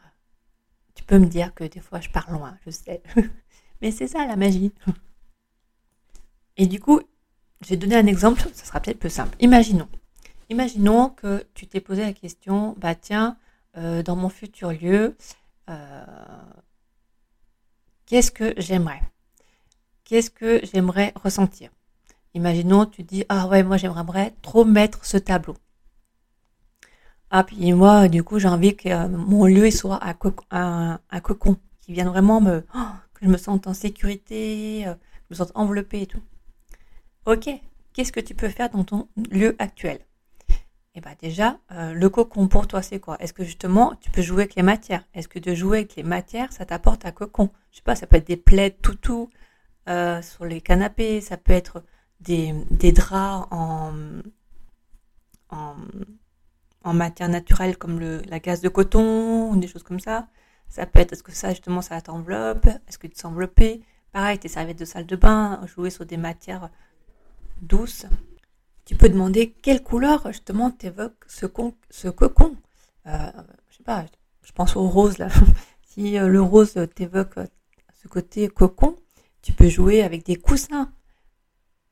tu 0.94 1.03
peux 1.03 1.17
me 1.17 1.25
dire 1.25 1.55
que 1.55 1.63
des 1.63 1.79
fois 1.79 1.99
je 2.01 2.09
pars 2.09 2.29
loin, 2.31 2.55
je 2.65 2.69
sais. 2.69 3.01
Mais 3.81 3.89
c'est 3.91 4.07
ça 4.07 4.27
la 4.27 4.35
magie. 4.35 4.71
Et 6.57 6.67
du 6.67 6.79
coup, 6.79 7.01
je 7.61 7.69
vais 7.69 7.77
donner 7.77 7.95
un 7.95 8.05
exemple, 8.05 8.41
ça 8.53 8.65
sera 8.65 8.79
peut-être 8.79 8.99
plus 8.99 9.09
simple. 9.09 9.35
Imaginons. 9.39 9.87
Imaginons 10.51 11.07
que 11.07 11.45
tu 11.53 11.65
t'es 11.65 11.80
posé 11.80 12.01
la 12.01 12.12
question, 12.12 12.75
bah 12.77 12.94
tiens, 12.94 13.38
euh, 13.77 14.03
dans 14.03 14.18
mon 14.18 14.27
futur 14.27 14.74
lieu, 14.74 15.15
euh, 15.69 16.06
qu'est-ce 18.06 18.31
que 18.31 18.53
j'aimerais? 18.57 19.01
Qu'est-ce 20.03 20.30
que 20.30 20.59
j'aimerais 20.65 21.13
ressentir? 21.15 21.69
Imaginons, 22.33 22.86
tu 22.86 23.03
dis, 23.03 23.24
ah 23.30 23.48
ouais, 23.48 23.63
moi 23.63 23.77
j'aimerais 23.77 24.33
trop 24.42 24.65
mettre 24.65 25.06
ce 25.06 25.15
tableau. 25.15 25.56
Ah, 27.30 27.45
puis 27.45 27.71
moi, 27.71 28.09
du 28.09 28.21
coup, 28.21 28.38
j'ai 28.38 28.50
envie 28.50 28.75
que 28.75 28.89
euh, 28.89 29.07
mon 29.07 29.45
lieu 29.45 29.71
soit 29.71 30.01
un, 30.04 30.13
cocon, 31.21 31.56
qui 31.80 31.94
vienne 31.94 32.09
vraiment 32.09 32.42
me, 32.42 32.65
oh, 32.75 32.88
que 33.13 33.25
je 33.25 33.30
me 33.30 33.38
sente 33.38 33.68
en 33.68 33.74
sécurité, 33.74 34.83
que 34.83 34.92
je 35.30 35.33
me 35.33 35.36
sente 35.36 35.54
enveloppée 35.56 36.01
et 36.01 36.07
tout. 36.07 36.21
Ok, 37.25 37.50
qu'est-ce 37.94 38.12
que 38.12 38.19
tu 38.19 38.36
peux 38.36 38.50
faire 38.50 38.69
dans 38.69 38.83
ton 38.83 39.07
lieu 39.31 39.56
actuel? 39.57 40.01
Eh 40.93 40.99
bien 40.99 41.15
déjà, 41.21 41.57
euh, 41.71 41.93
le 41.93 42.09
cocon 42.09 42.49
pour 42.49 42.67
toi, 42.67 42.81
c'est 42.81 42.99
quoi? 42.99 43.15
Est-ce 43.21 43.31
que 43.31 43.45
justement, 43.45 43.95
tu 44.01 44.11
peux 44.11 44.21
jouer 44.21 44.43
avec 44.43 44.55
les 44.55 44.63
matières? 44.63 45.05
Est-ce 45.13 45.29
que 45.29 45.39
de 45.39 45.53
jouer 45.55 45.80
avec 45.80 45.95
les 45.95 46.04
matières, 46.04 46.51
ça 46.51 46.66
t'apporte 46.66 47.06
un 47.06 47.11
cocon? 47.11 47.49
Je 47.71 47.77
sais 47.77 47.83
pas, 47.83 47.95
ça 47.95 48.07
peut 48.07 48.18
être 48.18 48.27
des 48.27 48.35
plaids 48.35 48.71
tout 48.71 49.30
euh, 49.87 50.21
sur 50.21 50.45
les 50.45 50.59
canapés, 50.59 51.21
ça 51.21 51.37
peut 51.37 51.54
être 51.54 51.83
des, 52.19 52.54
draps 52.92 53.47
en, 53.51 53.92
matière 56.94 57.30
naturelle 57.30 57.77
comme 57.77 57.99
la 57.99 58.39
gaze 58.39 58.61
de 58.61 58.69
coton 58.69 59.56
des 59.56 59.68
choses 59.68 59.83
comme 59.83 59.99
ça. 59.99 60.27
Ça 60.68 60.85
peut 60.85 60.99
être, 60.99 61.13
est-ce 61.13 61.23
que 61.23 61.31
ça 61.31 61.49
justement 61.51 61.81
ça 61.81 62.01
t'enveloppe? 62.01 62.68
Est-ce 62.87 62.97
que 62.97 63.07
tu 63.07 63.16
t'es 63.56 63.81
Pareil, 64.11 64.39
tes 64.39 64.49
serviettes 64.49 64.80
de 64.80 64.85
salle 64.85 65.06
de 65.06 65.16
bain, 65.16 65.61
jouer 65.68 65.89
sur 65.89 66.06
des 66.06 66.18
matières 66.18 66.69
douces. 67.61 68.06
Tu 68.85 68.95
peux 68.95 69.09
demander 69.09 69.52
quelle 69.61 69.83
couleur 69.83 70.28
justement 70.28 70.71
t'évoque 70.71 71.23
ce, 71.28 71.45
cocon. 71.45 72.56
Euh, 73.07 73.31
je 73.69 73.78
sais 73.78 73.83
pas, 73.83 74.06
je 74.44 74.52
pense 74.52 74.76
au 74.76 74.88
rose 74.88 75.18
là. 75.18 75.30
si 75.83 76.18
euh, 76.18 76.28
le 76.28 76.42
rose 76.42 76.78
t'évoque 76.95 77.38
euh, 77.38 77.45
ce 78.02 78.07
côté 78.07 78.47
cocon, 78.47 78.95
tu 79.42 79.54
peux 79.54 79.69
jouer 79.69 80.02
avec 80.02 80.26
des 80.26 80.35
coussins. 80.35 80.92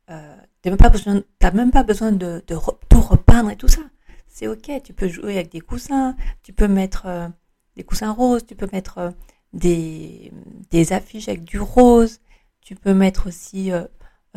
Euh, 0.10 0.36
tu 0.62 0.70
n'as 0.70 0.72
même 0.72 1.72
pas 1.72 1.84
besoin, 1.84 2.12
de, 2.12 2.44
tout 2.48 3.02
repeindre 3.02 3.52
et 3.52 3.56
tout 3.56 3.68
ça 3.68 3.82
c'est 4.28 4.48
ok. 4.48 4.72
Tu 4.84 4.94
peux 4.94 5.08
jouer 5.08 5.36
avec 5.36 5.52
des 5.52 5.60
coussins, 5.60 6.16
tu 6.44 6.54
peux 6.54 6.68
mettre 6.68 7.08
des 7.76 7.84
coussins 7.84 8.12
roses, 8.12 8.46
tu 8.46 8.56
peux 8.56 8.70
mettre 8.72 9.14
des, 9.54 10.32
affiches 10.92 11.28
avec 11.28 11.44
du 11.44 11.60
rose, 11.60 12.20
tu 12.62 12.76
peux 12.76 12.94
mettre 12.94 13.28
aussi 13.28 13.72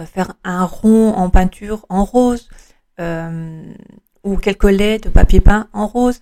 faire 0.07 0.35
un 0.45 0.65
rond 0.65 1.13
en 1.15 1.31
peinture 1.31 1.87
en 1.89 2.05
rose 2.05 2.49
ou 4.25 4.37
quelques 4.37 4.65
laits 4.65 5.05
de 5.05 5.09
papier 5.09 5.41
peint 5.41 5.69
en 5.73 5.87
rose. 5.87 6.21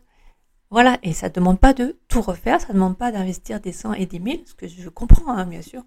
Voilà, 0.71 0.99
et 1.03 1.12
ça 1.12 1.29
ne 1.29 1.33
demande 1.33 1.59
pas 1.59 1.75
de 1.75 1.99
tout 2.07 2.23
refaire, 2.23 2.61
ça 2.61 2.69
ne 2.69 2.75
demande 2.75 2.97
pas 2.97 3.11
d'investir 3.11 3.61
des 3.61 3.73
100 3.73 3.95
et 3.95 4.07
des 4.07 4.21
1000, 4.21 4.45
ce 4.47 4.55
que 4.55 4.69
je 4.69 4.89
comprends, 4.89 5.37
hein, 5.37 5.47
bien 5.47 5.62
sûr. 5.62 5.83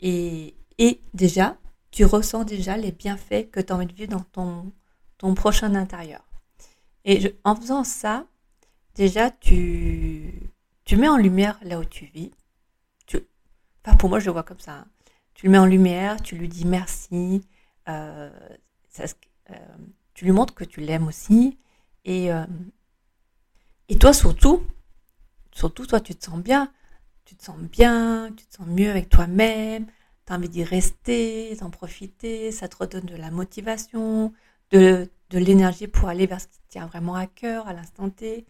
Et, 0.00 0.54
et, 0.78 1.02
déjà, 1.12 1.58
tu 1.90 2.06
ressens 2.06 2.44
déjà 2.44 2.78
les 2.78 2.92
bienfaits 2.92 3.50
que 3.50 3.60
tu 3.60 3.72
as 3.72 3.76
envie 3.76 3.86
de 3.86 3.92
vivre 3.92 4.10
dans 4.10 4.24
ton, 4.32 4.72
ton 5.18 5.34
prochain 5.34 5.74
intérieur. 5.74 6.24
Et 7.04 7.36
en 7.44 7.54
faisant 7.54 7.84
ça, 7.84 8.26
déjà, 8.94 9.30
tu, 9.30 10.50
tu 10.84 10.96
mets 10.96 11.08
en 11.08 11.18
lumière 11.18 11.58
là 11.62 11.78
où 11.78 11.84
tu 11.84 12.06
vis. 12.06 12.30
Tu, 13.06 13.18
enfin, 13.84 13.96
pour 13.98 14.08
moi, 14.08 14.18
je 14.18 14.26
le 14.26 14.32
vois 14.32 14.44
comme 14.44 14.60
ça. 14.60 14.72
Hein. 14.72 14.86
Tu 15.36 15.44
le 15.44 15.52
mets 15.52 15.58
en 15.58 15.66
lumière, 15.66 16.22
tu 16.22 16.34
lui 16.34 16.48
dis 16.48 16.64
merci, 16.64 17.42
euh, 17.90 18.30
euh, 19.00 19.54
tu 20.14 20.24
lui 20.24 20.32
montres 20.32 20.54
que 20.54 20.64
tu 20.64 20.80
l'aimes 20.80 21.06
aussi. 21.06 21.58
Et, 22.06 22.32
euh, 22.32 22.46
et 23.90 23.98
toi 23.98 24.14
surtout, 24.14 24.64
surtout 25.52 25.84
toi 25.84 26.00
tu 26.00 26.14
te 26.14 26.24
sens 26.24 26.40
bien, 26.40 26.72
tu 27.26 27.36
te 27.36 27.44
sens 27.44 27.58
bien, 27.58 28.32
tu 28.34 28.46
te 28.46 28.54
sens 28.56 28.66
mieux 28.66 28.88
avec 28.88 29.10
toi-même, 29.10 29.84
tu 30.24 30.32
as 30.32 30.36
envie 30.36 30.48
d'y 30.48 30.64
rester, 30.64 31.54
d'en 31.56 31.68
profiter, 31.68 32.50
ça 32.50 32.66
te 32.66 32.76
redonne 32.76 33.04
de 33.04 33.16
la 33.16 33.30
motivation, 33.30 34.32
de, 34.70 35.10
de 35.28 35.38
l'énergie 35.38 35.86
pour 35.86 36.08
aller 36.08 36.26
vers 36.26 36.40
ce 36.40 36.46
qui 36.46 36.60
tient 36.70 36.86
vraiment 36.86 37.14
à 37.14 37.26
cœur 37.26 37.68
à 37.68 37.74
l'instant 37.74 38.08
T. 38.08 38.46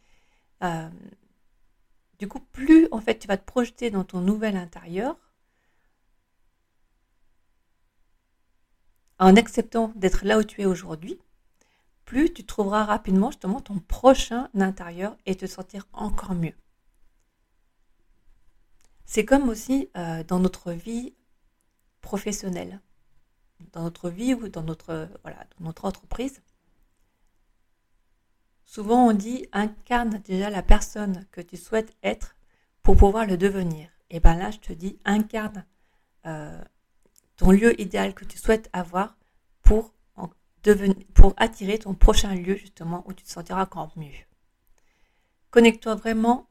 Du 2.20 2.28
coup, 2.28 2.38
plus 2.52 2.86
en 2.92 3.00
fait 3.00 3.18
tu 3.18 3.26
vas 3.26 3.36
te 3.38 3.44
projeter 3.44 3.90
dans 3.90 4.04
ton 4.04 4.20
nouvel 4.20 4.56
intérieur, 4.56 5.16
en 9.18 9.36
acceptant 9.36 9.92
d'être 9.96 10.24
là 10.24 10.38
où 10.38 10.42
tu 10.42 10.62
es 10.62 10.66
aujourd'hui, 10.66 11.18
plus 12.04 12.32
tu 12.32 12.44
trouveras 12.44 12.84
rapidement 12.84 13.30
justement 13.30 13.60
ton 13.60 13.78
prochain 13.78 14.48
intérieur 14.54 15.16
et 15.26 15.34
te 15.34 15.46
sentir 15.46 15.86
encore 15.92 16.34
mieux. 16.34 16.54
C'est 19.04 19.24
comme 19.24 19.48
aussi 19.48 19.88
euh, 19.96 20.22
dans 20.24 20.40
notre 20.40 20.72
vie 20.72 21.14
professionnelle, 22.00 22.80
dans 23.72 23.82
notre 23.82 24.10
vie 24.10 24.34
ou 24.34 24.48
dans 24.48 24.62
notre, 24.62 25.08
voilà, 25.22 25.46
notre 25.60 25.84
entreprise. 25.84 26.42
Souvent 28.64 29.08
on 29.08 29.12
dit 29.12 29.46
incarne 29.52 30.20
déjà 30.24 30.50
la 30.50 30.62
personne 30.62 31.24
que 31.30 31.40
tu 31.40 31.56
souhaites 31.56 31.96
être 32.02 32.36
pour 32.82 32.96
pouvoir 32.96 33.26
le 33.26 33.36
devenir. 33.36 33.88
Et 34.10 34.20
bien 34.20 34.36
là 34.36 34.50
je 34.50 34.58
te 34.58 34.72
dis 34.72 34.98
incarne 35.04 35.64
euh, 36.26 36.62
ton 37.36 37.50
lieu 37.50 37.78
idéal 37.80 38.14
que 38.14 38.24
tu 38.24 38.38
souhaites 38.38 38.68
avoir 38.72 39.16
pour, 39.62 39.92
devenir, 40.62 40.96
pour 41.14 41.34
attirer 41.36 41.78
ton 41.78 41.94
prochain 41.94 42.34
lieu 42.34 42.56
justement 42.56 43.04
où 43.06 43.12
tu 43.12 43.24
te 43.24 43.30
sentiras 43.30 43.62
encore 43.62 43.92
mieux. 43.96 44.10
Connecte-toi 45.50 45.94
vraiment 45.94 46.48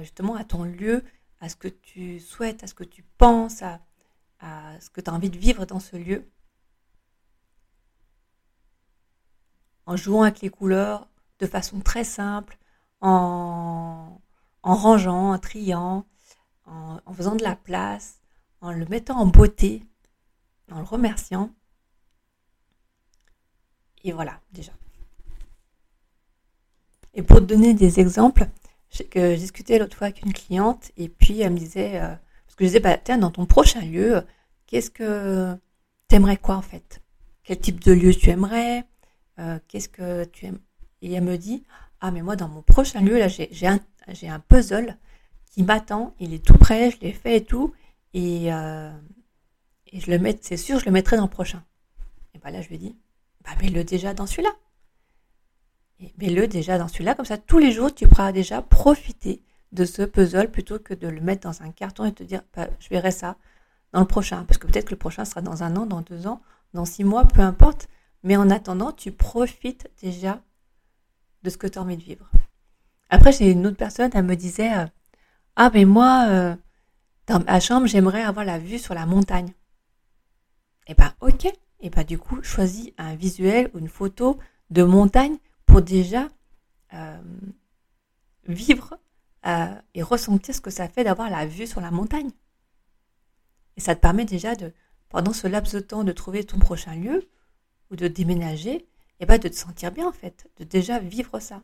justement 0.00 0.36
à 0.36 0.44
ton 0.44 0.64
lieu, 0.64 1.04
à 1.40 1.48
ce 1.48 1.56
que 1.56 1.68
tu 1.68 2.20
souhaites, 2.20 2.62
à 2.62 2.66
ce 2.66 2.74
que 2.74 2.84
tu 2.84 3.02
penses, 3.18 3.62
à, 3.62 3.80
ce 4.80 4.88
que 4.90 5.00
tu 5.00 5.10
as 5.10 5.12
envie 5.12 5.30
de 5.30 5.38
vivre 5.38 5.66
dans 5.66 5.80
ce 5.80 5.96
lieu. 5.96 6.30
En 9.86 9.96
jouant 9.96 10.22
avec 10.22 10.40
les 10.40 10.50
couleurs 10.50 11.08
de 11.40 11.46
façon 11.46 11.80
très 11.80 12.04
simple, 12.04 12.58
en, 13.00 14.20
rangeant, 14.62 15.32
en 15.32 15.38
triant, 15.38 16.06
en 16.66 17.12
faisant 17.12 17.34
de 17.34 17.42
la 17.42 17.56
place, 17.56 18.20
en 18.60 18.72
le 18.72 18.86
mettant 18.86 19.18
en 19.18 19.26
beauté, 19.26 19.84
en 20.72 20.78
le 20.78 20.84
remerciant. 20.84 21.52
Et 24.04 24.12
voilà, 24.12 24.40
déjà. 24.52 24.72
Et 27.14 27.22
pour 27.22 27.38
te 27.38 27.44
donner 27.44 27.74
des 27.74 28.00
exemples, 28.00 28.48
que 29.10 29.30
j'ai 29.30 29.36
discuté 29.36 29.78
l'autre 29.78 29.96
fois 29.96 30.08
avec 30.08 30.22
une 30.22 30.32
cliente 30.32 30.90
et 30.96 31.08
puis 31.08 31.40
elle 31.40 31.52
me 31.52 31.58
disait, 31.58 32.00
euh, 32.00 32.08
parce 32.46 32.56
que 32.56 32.64
je 32.64 32.68
disais, 32.68 32.80
bah, 32.80 32.98
tiens, 32.98 33.18
dans 33.18 33.30
ton 33.30 33.46
prochain 33.46 33.80
lieu, 33.80 34.22
qu'est-ce 34.66 34.90
que 34.90 35.56
tu 36.08 36.16
aimerais 36.16 36.36
quoi 36.36 36.56
en 36.56 36.62
fait? 36.62 37.00
Quel 37.44 37.58
type 37.58 37.80
de 37.80 37.92
lieu 37.92 38.14
tu 38.14 38.30
aimerais? 38.30 38.84
Euh, 39.38 39.58
Qu'est-ce 39.68 39.88
que 39.88 40.24
tu 40.24 40.46
aimes? 40.46 40.60
Et 41.02 41.12
elle 41.12 41.24
me 41.24 41.38
dit, 41.38 41.64
ah 42.00 42.10
mais 42.10 42.22
moi 42.22 42.36
dans 42.36 42.48
mon 42.48 42.62
prochain 42.62 43.00
lieu, 43.00 43.18
là 43.18 43.28
j'ai 43.28 43.66
un, 43.66 43.80
un 44.06 44.40
puzzle 44.40 44.96
qui 45.46 45.62
m'attend, 45.62 46.14
il 46.20 46.34
est 46.34 46.44
tout 46.44 46.58
prêt, 46.58 46.90
je 46.90 47.00
l'ai 47.00 47.12
fait 47.12 47.38
et 47.38 47.44
tout, 47.44 47.72
et, 48.12 48.52
euh, 48.52 48.92
et 49.92 50.00
je 50.00 50.10
le 50.10 50.18
mets, 50.18 50.38
c'est 50.40 50.56
sûr, 50.56 50.78
je 50.78 50.84
le 50.84 50.90
mettrai 50.90 51.16
dans 51.16 51.24
le 51.24 51.30
prochain. 51.30 51.62
Et 52.34 52.38
bien 52.38 52.50
là, 52.50 52.62
je 52.62 52.68
lui 52.68 52.78
dis, 52.78 52.96
bah, 53.44 53.50
mets-le 53.60 53.84
déjà 53.84 54.14
dans 54.14 54.26
celui-là. 54.26 54.50
Et 56.00 56.14
mets-le 56.18 56.46
déjà 56.46 56.78
dans 56.78 56.88
celui-là, 56.88 57.14
comme 57.14 57.24
ça, 57.24 57.38
tous 57.38 57.58
les 57.58 57.72
jours, 57.72 57.94
tu 57.94 58.06
pourras 58.06 58.32
déjà 58.32 58.62
profiter 58.62 59.42
de 59.72 59.84
ce 59.84 60.02
puzzle 60.02 60.50
plutôt 60.50 60.78
que 60.78 60.94
de 60.94 61.08
le 61.08 61.20
mettre 61.20 61.48
dans 61.48 61.62
un 61.62 61.70
carton 61.70 62.04
et 62.04 62.12
te 62.12 62.22
dire, 62.22 62.42
bah, 62.54 62.68
je 62.78 62.88
verrai 62.88 63.10
ça 63.10 63.36
dans 63.92 64.00
le 64.00 64.06
prochain. 64.06 64.44
Parce 64.44 64.58
que 64.58 64.66
peut-être 64.66 64.86
que 64.86 64.92
le 64.92 64.98
prochain 64.98 65.24
sera 65.24 65.42
dans 65.42 65.62
un 65.62 65.76
an, 65.76 65.86
dans 65.86 66.00
deux 66.00 66.26
ans, 66.26 66.40
dans 66.74 66.84
six 66.84 67.04
mois, 67.04 67.24
peu 67.24 67.40
importe. 67.40 67.88
Mais 68.22 68.36
en 68.36 68.50
attendant, 68.50 68.92
tu 68.92 69.12
profites 69.12 69.90
déjà 70.00 70.42
de 71.42 71.50
ce 71.50 71.56
que 71.56 71.66
tu 71.66 71.78
as 71.78 71.82
envie 71.82 71.96
de 71.96 72.02
vivre. 72.02 72.30
Après, 73.08 73.32
j'ai 73.32 73.50
une 73.50 73.66
autre 73.66 73.76
personne, 73.76 74.10
elle 74.14 74.24
me 74.24 74.36
disait, 74.36 74.72
euh, 74.72 74.86
ah, 75.56 75.70
mais 75.74 75.84
moi, 75.84 76.26
euh, 76.28 76.56
dans 77.26 77.40
ma 77.40 77.60
chambre, 77.60 77.86
j'aimerais 77.86 78.22
avoir 78.22 78.44
la 78.44 78.58
vue 78.58 78.78
sur 78.78 78.94
la 78.94 79.06
montagne. 79.06 79.52
Eh 80.90 80.94
ben, 80.94 81.14
ok, 81.20 81.46
et 81.78 81.88
bah 81.88 82.02
du 82.02 82.18
coup, 82.18 82.42
choisis 82.42 82.90
un 82.98 83.14
visuel 83.14 83.70
ou 83.72 83.78
une 83.78 83.88
photo 83.88 84.40
de 84.70 84.82
montagne 84.82 85.36
pour 85.64 85.82
déjà 85.82 86.28
euh, 86.94 87.22
vivre 88.48 88.98
euh, 89.46 89.72
et 89.94 90.02
ressentir 90.02 90.52
ce 90.52 90.60
que 90.60 90.70
ça 90.70 90.88
fait 90.88 91.04
d'avoir 91.04 91.30
la 91.30 91.46
vue 91.46 91.68
sur 91.68 91.80
la 91.80 91.92
montagne. 91.92 92.32
Et 93.76 93.80
ça 93.80 93.94
te 93.94 94.00
permet 94.00 94.24
déjà 94.24 94.56
de, 94.56 94.72
pendant 95.10 95.32
ce 95.32 95.46
laps 95.46 95.72
de 95.72 95.78
temps, 95.78 96.02
de 96.02 96.10
trouver 96.10 96.42
ton 96.42 96.58
prochain 96.58 96.96
lieu 96.96 97.30
ou 97.92 97.96
de 97.96 98.08
déménager, 98.08 98.88
et 99.20 99.26
bah 99.26 99.38
de 99.38 99.46
te 99.46 99.54
sentir 99.54 99.92
bien 99.92 100.08
en 100.08 100.12
fait, 100.12 100.50
de 100.58 100.64
déjà 100.64 100.98
vivre 100.98 101.38
ça. 101.38 101.62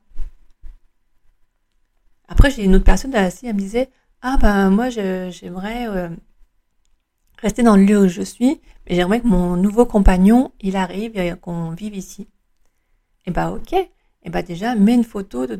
Après, 2.28 2.52
j'ai 2.52 2.62
une 2.62 2.76
autre 2.76 2.84
personne 2.84 3.10
là, 3.10 3.28
elle 3.42 3.54
me 3.54 3.58
disait, 3.58 3.90
ah 4.22 4.36
ben 4.40 4.70
moi 4.70 4.88
j'aimerais 4.88 5.88
euh, 5.88 6.10
rester 7.38 7.62
dans 7.62 7.76
le 7.76 7.84
lieu 7.84 7.98
où 8.04 8.08
je 8.08 8.22
suis, 8.22 8.60
mais 8.88 8.96
j'aimerais 8.96 9.20
que 9.20 9.26
mon 9.26 9.56
nouveau 9.56 9.86
compagnon, 9.86 10.52
il 10.60 10.76
arrive 10.76 11.18
et 11.18 11.34
qu'on 11.40 11.70
vive 11.70 11.94
ici. 11.94 12.22
Et 12.22 13.30
eh 13.30 13.30
bah 13.32 13.50
ok. 13.50 13.72
Et 13.72 13.90
eh 14.24 14.30
bah 14.30 14.42
déjà, 14.42 14.74
mets 14.74 14.94
une 14.94 15.04
photo 15.04 15.46
de, 15.46 15.56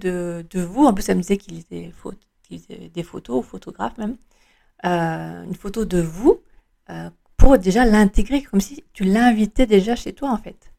de, 0.49 0.61
vous. 0.61 0.87
En 0.87 0.95
plus, 0.95 1.03
ça 1.03 1.15
me 1.15 1.21
disait 1.21 1.37
qu'il 1.37 1.59
était, 1.59 1.93
des 2.95 3.03
photos, 3.03 3.39
ou 3.39 3.43
photographe 3.43 3.97
même. 3.99 4.17
Euh, 4.85 5.45
une 5.45 5.55
photo 5.55 5.85
de 5.85 6.01
vous 6.01 6.43
euh, 6.91 7.11
pour 7.37 7.59
déjà 7.59 7.85
l'intégrer, 7.85 8.43
comme 8.43 8.61
si 8.61 8.85
tu 8.93 9.05
l'invitais 9.05 9.67
déjà 9.67 9.97
chez 9.97 10.13
toi 10.13 10.31
en 10.31 10.37
fait. 10.37 10.73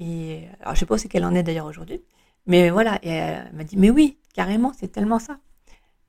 Et 0.00 0.48
alors 0.60 0.74
je 0.74 0.80
sais 0.80 0.86
pas 0.86 0.98
ce 0.98 1.06
qu'elle 1.06 1.24
en 1.24 1.34
est 1.34 1.42
d'ailleurs 1.42 1.66
aujourd'hui, 1.66 2.00
mais 2.46 2.70
voilà. 2.70 2.98
Et 3.02 3.10
elle 3.10 3.52
m'a 3.54 3.64
dit 3.64 3.76
mais 3.76 3.90
oui, 3.90 4.18
carrément, 4.34 4.72
c'est 4.78 4.88
tellement 4.88 5.18
ça. 5.18 5.38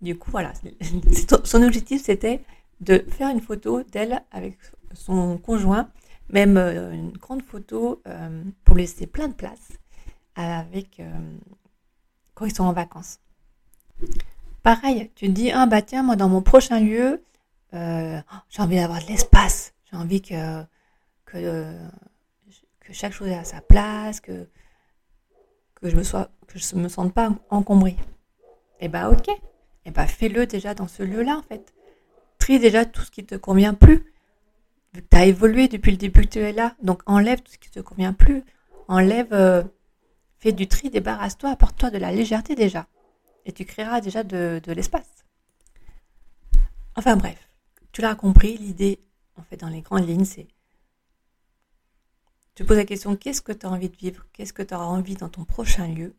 Du 0.01 0.17
coup 0.17 0.31
voilà, 0.31 0.53
son 1.43 1.61
objectif 1.61 2.01
c'était 2.03 2.41
de 2.81 3.05
faire 3.09 3.29
une 3.29 3.41
photo 3.41 3.83
d'elle 3.83 4.21
avec 4.31 4.57
son 4.93 5.37
conjoint, 5.37 5.89
même 6.29 6.57
euh, 6.57 6.93
une 6.93 7.11
grande 7.11 7.43
photo 7.43 8.01
euh, 8.07 8.43
pour 8.63 8.75
laisser 8.75 9.07
plein 9.07 9.27
de 9.27 9.33
place 9.33 9.71
avec 10.35 10.99
euh, 10.99 11.09
quand 12.33 12.45
ils 12.45 12.55
sont 12.55 12.63
en 12.63 12.73
vacances. 12.73 13.19
Pareil, 14.63 15.11
tu 15.15 15.27
te 15.27 15.31
dis 15.31 15.51
ah 15.51 15.65
bah 15.65 15.81
tiens 15.81 16.03
moi 16.03 16.15
dans 16.15 16.29
mon 16.29 16.41
prochain 16.41 16.79
lieu 16.79 17.23
j'ai 17.71 18.63
envie 18.63 18.77
d'avoir 18.77 18.99
de 18.99 19.07
l'espace, 19.07 19.73
j'ai 19.91 19.97
envie 19.97 20.21
que 20.21 20.63
que 21.25 21.71
que 22.79 22.93
chaque 22.93 23.13
chose 23.13 23.27
est 23.27 23.37
à 23.37 23.43
sa 23.43 23.61
place, 23.61 24.19
que 24.21 24.47
que 25.75 25.87
je 25.87 25.95
me 25.95 26.01
sois 26.01 26.29
que 26.47 26.57
je 26.57 26.75
me 26.75 26.87
sente 26.87 27.13
pas 27.13 27.31
encombrée. 27.51 27.95
Et 28.79 28.85
eh 28.85 28.87
bah 28.87 29.09
ok, 29.11 29.27
et 29.27 29.37
eh 29.85 29.91
bah 29.91 30.07
fais-le 30.07 30.47
déjà 30.47 30.73
dans 30.73 30.87
ce 30.87 31.03
lieu-là 31.03 31.37
en 31.37 31.43
fait 31.43 31.73
déjà 32.57 32.85
tout 32.85 33.01
ce 33.01 33.11
qui 33.11 33.25
te 33.25 33.35
convient 33.35 33.75
plus. 33.75 34.03
Tu 34.93 35.17
as 35.17 35.25
évolué 35.25 35.67
depuis 35.67 35.91
le 35.91 35.97
début 35.97 36.21
que 36.21 36.29
tu 36.29 36.39
es 36.39 36.51
là, 36.51 36.75
donc 36.81 37.03
enlève 37.05 37.41
tout 37.41 37.51
ce 37.51 37.59
qui 37.59 37.69
te 37.69 37.79
convient 37.79 38.13
plus. 38.13 38.43
Enlève, 38.87 39.31
euh, 39.33 39.63
fais 40.39 40.51
du 40.51 40.67
tri, 40.67 40.89
débarrasse-toi, 40.89 41.51
apporte-toi 41.51 41.91
de 41.91 41.99
la 41.99 42.11
légèreté 42.11 42.55
déjà. 42.55 42.87
Et 43.45 43.51
tu 43.51 43.65
créeras 43.65 44.01
déjà 44.01 44.23
de, 44.23 44.61
l'espace. 44.67 45.25
Enfin 46.95 47.15
bref, 47.15 47.37
tu 47.91 48.01
l'as 48.01 48.15
compris, 48.15 48.57
l'idée, 48.57 48.99
en 49.37 49.43
fait, 49.43 49.57
dans 49.57 49.69
les 49.69 49.81
grandes 49.81 50.07
lignes, 50.07 50.25
c'est 50.25 50.47
tu 52.55 52.65
poses 52.65 52.77
la 52.77 52.85
question 52.85 53.15
qu'est-ce 53.15 53.41
que 53.41 53.53
tu 53.53 53.65
as 53.65 53.69
envie 53.69 53.87
de 53.87 53.95
vivre? 53.95 54.25
Qu'est-ce 54.33 54.51
que 54.51 54.63
tu 54.63 54.73
auras 54.73 54.83
envie 54.83 55.15
dans 55.15 55.29
ton 55.29 55.45
prochain 55.45 55.87
lieu? 55.87 56.13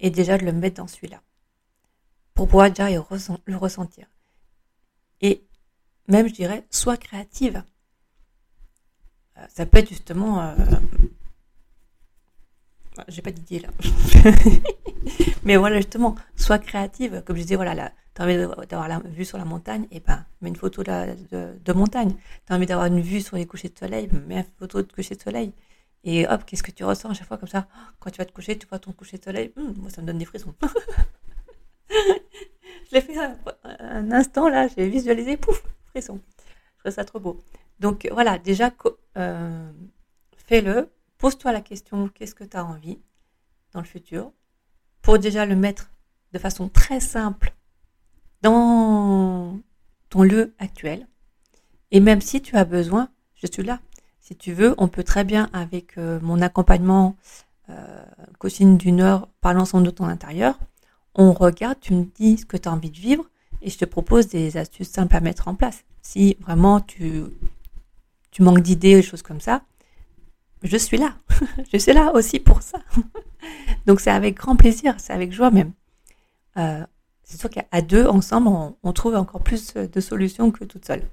Et 0.00 0.10
déjà 0.10 0.36
de 0.36 0.44
le 0.44 0.52
mettre 0.52 0.82
dans 0.82 0.86
celui-là. 0.86 1.22
Pour 2.34 2.46
pouvoir 2.46 2.68
déjà 2.68 2.90
le 2.90 3.56
ressentir. 3.56 4.06
Même 6.08 6.28
je 6.28 6.34
dirais, 6.34 6.64
sois 6.70 6.96
créative. 6.96 7.62
Euh, 9.36 9.46
ça 9.48 9.66
peut 9.66 9.78
être 9.78 9.88
justement... 9.88 10.42
Euh... 10.42 10.54
J'ai 13.06 13.22
pas 13.22 13.30
d'idée 13.30 13.60
là. 13.60 13.68
Mais 15.44 15.56
voilà, 15.56 15.76
justement, 15.76 16.16
sois 16.34 16.58
créative. 16.58 17.22
Comme 17.24 17.36
je 17.36 17.42
disais, 17.42 17.54
voilà, 17.54 17.92
tu 18.14 18.22
as 18.22 18.24
envie 18.24 18.36
d'avoir 18.66 18.88
la 18.88 18.98
vue 18.98 19.24
sur 19.24 19.38
la 19.38 19.44
montagne, 19.44 19.86
et 19.92 20.00
ben, 20.00 20.24
mets 20.40 20.48
une 20.48 20.56
photo 20.56 20.82
de, 20.82 21.14
de, 21.64 21.72
montagne. 21.72 22.12
Tu 22.46 22.52
as 22.52 22.56
envie 22.56 22.66
d'avoir 22.66 22.86
une 22.86 23.00
vue 23.00 23.20
sur 23.20 23.36
les 23.36 23.46
couchers 23.46 23.68
de 23.68 23.78
soleil, 23.78 24.08
mets 24.26 24.38
une 24.38 24.44
photo 24.58 24.82
de 24.82 24.90
coucher 24.90 25.14
de 25.14 25.22
soleil. 25.22 25.52
Et 26.02 26.26
hop, 26.26 26.44
qu'est-ce 26.44 26.64
que 26.64 26.72
tu 26.72 26.84
ressens 26.84 27.10
à 27.10 27.14
chaque 27.14 27.28
fois 27.28 27.38
comme 27.38 27.48
ça? 27.48 27.68
Quand 28.00 28.10
tu 28.10 28.18
vas 28.18 28.24
te 28.24 28.32
coucher, 28.32 28.58
tu 28.58 28.66
vois 28.66 28.80
ton 28.80 28.92
coucher 28.92 29.18
de 29.18 29.24
soleil. 29.24 29.52
Hum, 29.56 29.74
moi, 29.76 29.90
ça 29.90 30.02
me 30.02 30.06
donne 30.06 30.18
des 30.18 30.24
frissons. 30.24 30.54
je 31.90 31.96
l'ai 32.92 33.00
fait 33.00 33.16
un 33.78 34.10
instant 34.10 34.48
là, 34.48 34.66
j'ai 34.68 34.88
visualisé, 34.88 35.36
pouf, 35.36 35.62
Je 36.00 36.80
trouve 36.80 36.92
ça 36.92 37.04
trop 37.04 37.20
beau. 37.20 37.40
Donc 37.80 38.08
voilà, 38.12 38.38
déjà, 38.38 38.72
euh, 39.16 39.70
fais-le. 40.36 40.90
Pose-toi 41.18 41.52
la 41.52 41.60
question, 41.60 42.08
qu'est-ce 42.08 42.34
que 42.34 42.44
tu 42.44 42.56
as 42.56 42.64
envie 42.64 42.98
dans 43.72 43.80
le 43.80 43.86
futur? 43.86 44.32
Pour 45.02 45.18
déjà 45.18 45.46
le 45.46 45.56
mettre 45.56 45.90
de 46.32 46.38
façon 46.38 46.68
très 46.68 47.00
simple 47.00 47.54
dans 48.42 49.58
ton 50.10 50.22
lieu 50.22 50.54
actuel. 50.58 51.08
Et 51.90 52.00
même 52.00 52.20
si 52.20 52.40
tu 52.40 52.56
as 52.56 52.64
besoin, 52.64 53.08
je 53.34 53.46
suis 53.50 53.62
là. 53.62 53.80
Si 54.20 54.36
tu 54.36 54.52
veux, 54.52 54.74
on 54.78 54.88
peut 54.88 55.04
très 55.04 55.24
bien, 55.24 55.48
avec 55.52 55.96
euh, 55.96 56.20
mon 56.20 56.42
accompagnement 56.42 57.16
euh, 57.70 58.04
coaching 58.38 58.76
d'une 58.76 59.00
heure 59.00 59.28
par 59.40 59.54
l'ensemble 59.54 59.86
de 59.86 59.90
ton 59.90 60.04
intérieur, 60.04 60.58
on 61.14 61.32
regarde, 61.32 61.80
tu 61.80 61.94
me 61.94 62.04
dis 62.04 62.38
ce 62.38 62.46
que 62.46 62.56
tu 62.56 62.68
as 62.68 62.72
envie 62.72 62.90
de 62.90 62.98
vivre 62.98 63.24
et 63.62 63.70
je 63.70 63.78
te 63.78 63.84
propose 63.84 64.28
des 64.28 64.56
astuces 64.56 64.90
simples 64.90 65.16
à 65.16 65.20
mettre 65.20 65.48
en 65.48 65.54
place. 65.54 65.84
Si 66.10 66.38
vraiment 66.40 66.80
tu, 66.80 67.26
manques 68.40 68.62
d'idées, 68.62 68.94
des 68.94 69.02
choses 69.02 69.20
comme 69.20 69.42
ça, 69.42 69.60
je 70.62 70.78
suis 70.78 70.96
là. 70.96 71.18
je 71.70 71.76
suis 71.76 71.92
là 71.92 72.14
aussi 72.14 72.40
pour 72.40 72.62
ça. 72.62 72.78
Donc 73.86 74.00
c'est 74.00 74.10
avec 74.10 74.34
grand 74.34 74.56
plaisir, 74.56 74.94
c'est 74.96 75.12
avec 75.12 75.32
joie 75.32 75.50
même. 75.50 75.74
Euh, 76.56 76.82
c'est 77.24 77.38
sûr 77.38 77.50
qu'à 77.50 77.82
deux, 77.82 78.06
ensemble, 78.06 78.48
on, 78.82 78.92
trouve 78.94 79.16
encore 79.16 79.42
plus 79.42 79.74
de 79.74 80.00
solutions 80.00 80.50
que 80.50 80.64
toute 80.64 80.86
seule. 80.86 81.06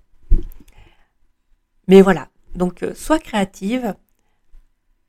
Mais 1.89 2.01
voilà, 2.01 2.29
donc 2.55 2.81
euh, 2.81 2.95
sois 2.95 3.19
créative, 3.19 3.95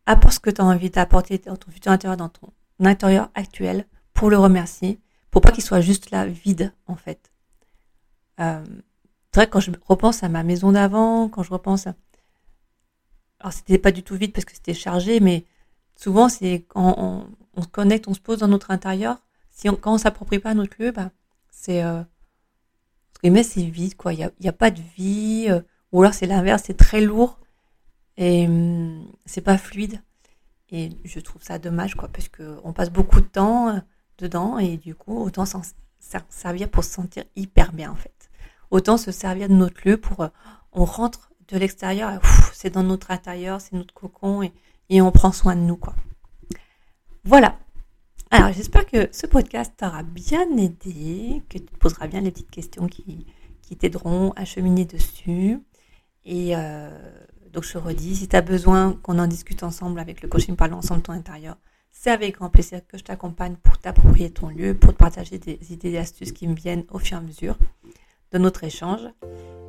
apporte 0.04 0.34
ce 0.34 0.40
que 0.40 0.50
tu 0.50 0.62
as 0.62 0.64
envie 0.64 0.90
d'apporter 0.90 1.38
dans 1.38 1.56
ton 1.56 1.70
futur 1.70 1.92
intérieur, 1.92 2.16
dans 2.16 2.28
ton 2.28 2.52
intérieur 2.80 3.30
actuel, 3.36 3.86
pour 4.14 4.30
le 4.30 4.36
remercier, 4.36 4.98
pour 5.30 5.42
pas 5.42 5.52
qu'il 5.52 5.62
soit 5.62 5.80
juste 5.80 6.10
là, 6.10 6.26
vide, 6.26 6.74
en 6.88 6.96
fait. 6.96 7.30
Euh, 8.40 8.64
c'est 9.36 9.42
vrai, 9.42 9.50
quand 9.50 9.60
je 9.60 9.70
repense 9.86 10.22
à 10.22 10.30
ma 10.30 10.42
maison 10.42 10.72
d'avant, 10.72 11.28
quand 11.28 11.42
je 11.42 11.50
repense 11.50 11.86
à... 11.86 11.94
Alors, 13.38 13.52
c'était 13.52 13.76
pas 13.76 13.92
du 13.92 14.02
tout 14.02 14.16
vide 14.16 14.32
parce 14.32 14.46
que 14.46 14.54
c'était 14.54 14.72
chargé, 14.72 15.20
mais 15.20 15.44
souvent, 15.94 16.30
c'est 16.30 16.64
quand 16.68 16.94
on, 17.54 17.62
se 17.62 17.68
connecte, 17.68 18.08
on 18.08 18.14
se 18.14 18.20
pose 18.20 18.38
dans 18.38 18.48
notre 18.48 18.70
intérieur, 18.70 19.18
si 19.50 19.68
on, 19.68 19.76
quand 19.76 19.92
on 19.92 19.98
s'approprie 19.98 20.38
pas 20.38 20.54
notre 20.54 20.82
lieu, 20.82 20.90
bah, 20.90 21.10
c'est... 21.50 21.84
Euh, 21.84 22.02
c'est 23.22 23.62
vide, 23.62 23.94
quoi. 23.94 24.14
Il 24.14 24.16
n'y 24.16 24.24
a, 24.24 24.30
a, 24.48 24.52
pas 24.52 24.70
de 24.70 24.80
vie, 24.96 25.48
euh, 25.50 25.60
ou 25.92 26.00
alors 26.00 26.14
c'est 26.14 26.26
l'inverse, 26.26 26.62
c'est 26.64 26.78
très 26.78 27.02
lourd, 27.02 27.38
et 28.16 28.46
hum, 28.46 29.06
c'est 29.26 29.42
pas 29.42 29.58
fluide. 29.58 30.00
Et 30.70 30.92
je 31.04 31.20
trouve 31.20 31.42
ça 31.42 31.58
dommage, 31.58 31.94
quoi, 31.94 32.08
parce 32.08 32.30
qu'on 32.30 32.72
passe 32.72 32.88
beaucoup 32.90 33.20
de 33.20 33.26
temps 33.26 33.68
euh, 33.68 33.80
dedans, 34.16 34.58
et 34.58 34.78
du 34.78 34.94
coup, 34.94 35.22
autant 35.22 35.44
s'en 35.44 35.60
servir 36.30 36.70
pour 36.70 36.84
se 36.84 36.90
sentir 36.90 37.24
hyper 37.36 37.74
bien, 37.74 37.90
en 37.90 37.96
fait. 37.96 38.15
Autant 38.70 38.96
se 38.96 39.12
servir 39.12 39.48
de 39.48 39.54
notre 39.54 39.86
lieu 39.86 39.96
pour... 39.96 40.20
Euh, 40.20 40.28
on 40.72 40.84
rentre 40.84 41.30
de 41.48 41.56
l'extérieur, 41.56 42.20
c'est 42.52 42.70
dans 42.70 42.82
notre 42.82 43.10
intérieur, 43.10 43.60
c'est 43.60 43.74
notre 43.74 43.94
cocon, 43.94 44.42
et, 44.90 45.00
on 45.00 45.10
prend 45.10 45.32
soin 45.32 45.56
de 45.56 45.60
nous, 45.60 45.76
quoi. 45.76 45.94
Voilà. 47.24 47.58
Alors, 48.30 48.52
j'espère 48.52 48.86
que 48.86 49.08
ce 49.12 49.26
podcast 49.26 49.72
t'aura 49.76 50.02
bien 50.02 50.48
aidé, 50.56 51.42
que 51.48 51.58
tu 51.58 51.64
poseras 51.78 52.08
bien 52.08 52.20
les 52.20 52.30
petites 52.30 52.50
questions 52.50 52.86
qui, 52.86 53.26
t'aideront 53.78 54.32
à 54.36 54.44
cheminer 54.44 54.84
dessus. 54.84 55.60
Et 56.24 56.56
euh, 56.56 56.90
donc, 57.52 57.64
je 57.64 57.78
redis, 57.78 58.16
si 58.16 58.28
tu 58.28 58.36
as 58.36 58.42
besoin 58.42 58.92
qu'on 59.02 59.18
en 59.18 59.26
discute 59.26 59.62
ensemble 59.62 59.98
avec 59.98 60.22
le 60.22 60.28
coaching 60.28 60.56
par 60.56 60.68
l'ensemble 60.68 61.00
de 61.00 61.06
ton 61.06 61.12
intérieur, 61.12 61.56
c'est 61.90 62.10
avec 62.10 62.36
grand 62.36 62.50
plaisir 62.50 62.86
que 62.86 62.98
je 62.98 63.04
t'accompagne 63.04 63.56
pour 63.56 63.78
t'approprier 63.78 64.30
ton 64.30 64.48
lieu, 64.48 64.74
pour 64.74 64.92
te 64.92 64.98
partager 64.98 65.38
des 65.38 65.58
idées 65.72 65.92
et 65.92 65.98
astuces 65.98 66.32
qui 66.32 66.46
me 66.46 66.54
viennent 66.54 66.84
au 66.90 66.98
fur 66.98 67.16
et 67.16 67.20
à 67.20 67.22
mesure 67.22 67.56
de 68.32 68.38
notre 68.38 68.64
échange. 68.64 69.02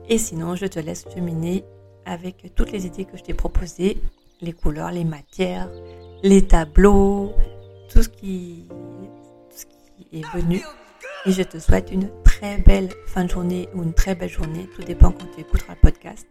Et 0.09 0.17
sinon, 0.17 0.55
je 0.55 0.65
te 0.65 0.79
laisse 0.79 1.05
cheminer 1.13 1.63
avec 2.05 2.53
toutes 2.55 2.71
les 2.71 2.85
idées 2.85 3.05
que 3.05 3.17
je 3.17 3.23
t'ai 3.23 3.33
proposées, 3.33 3.97
les 4.41 4.53
couleurs, 4.53 4.91
les 4.91 5.03
matières, 5.03 5.69
les 6.23 6.47
tableaux, 6.47 7.33
tout 7.91 8.03
ce 8.03 8.09
qui, 8.09 8.67
est 10.13 10.25
venu. 10.33 10.61
Et 11.25 11.31
je 11.31 11.43
te 11.43 11.59
souhaite 11.59 11.91
une 11.91 12.09
très 12.23 12.57
belle 12.59 12.89
fin 13.07 13.25
de 13.25 13.29
journée 13.29 13.67
ou 13.73 13.83
une 13.83 13.93
très 13.93 14.15
belle 14.15 14.29
journée. 14.29 14.69
Tout 14.75 14.83
dépend 14.83 15.11
quand 15.11 15.25
tu 15.35 15.41
écouteras 15.41 15.73
le 15.73 15.81
podcast. 15.81 16.27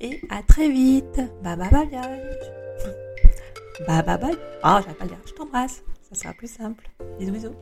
Et 0.00 0.20
à 0.28 0.42
très 0.42 0.68
vite. 0.68 1.20
Bye 1.42 1.56
bye 1.56 1.70
bye 1.70 1.86
bye. 1.86 2.22
Bye 3.86 4.18
bye. 4.18 4.36
Oh, 4.64 4.80
pas 4.98 5.06
dire. 5.06 5.18
Je 5.24 5.32
t'embrasse. 5.32 5.82
Ça 6.10 6.14
sera 6.14 6.34
plus 6.34 6.50
simple. 6.50 6.90
Bisous 7.18 7.32
bisous. 7.32 7.54